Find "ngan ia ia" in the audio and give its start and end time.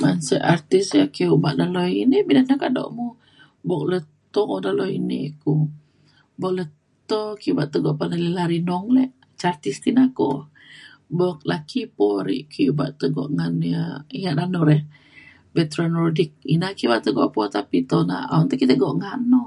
13.36-14.38